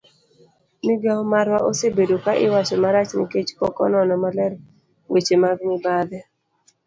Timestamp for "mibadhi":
5.67-6.19